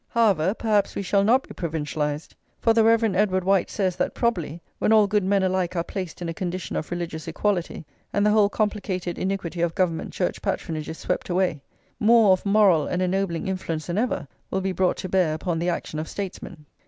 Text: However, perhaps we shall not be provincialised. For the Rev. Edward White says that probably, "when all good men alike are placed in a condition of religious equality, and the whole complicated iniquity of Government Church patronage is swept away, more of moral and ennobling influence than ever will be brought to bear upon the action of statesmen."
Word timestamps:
However, 0.07 0.55
perhaps 0.55 0.95
we 0.95 1.03
shall 1.03 1.23
not 1.23 1.47
be 1.47 1.53
provincialised. 1.53 2.33
For 2.59 2.73
the 2.73 2.83
Rev. 2.83 3.03
Edward 3.15 3.43
White 3.43 3.69
says 3.69 3.95
that 3.97 4.15
probably, 4.15 4.59
"when 4.79 4.91
all 4.91 5.05
good 5.05 5.23
men 5.23 5.43
alike 5.43 5.75
are 5.75 5.83
placed 5.83 6.23
in 6.23 6.27
a 6.27 6.33
condition 6.33 6.75
of 6.75 6.89
religious 6.89 7.27
equality, 7.27 7.85
and 8.11 8.25
the 8.25 8.31
whole 8.31 8.49
complicated 8.49 9.19
iniquity 9.19 9.61
of 9.61 9.75
Government 9.75 10.11
Church 10.11 10.41
patronage 10.41 10.89
is 10.89 10.97
swept 10.97 11.29
away, 11.29 11.61
more 11.99 12.31
of 12.31 12.43
moral 12.47 12.87
and 12.87 12.99
ennobling 12.99 13.47
influence 13.47 13.85
than 13.85 13.99
ever 13.99 14.27
will 14.49 14.61
be 14.61 14.71
brought 14.71 14.97
to 14.97 15.07
bear 15.07 15.35
upon 15.35 15.59
the 15.59 15.69
action 15.69 15.99
of 15.99 16.07
statesmen." 16.09 16.65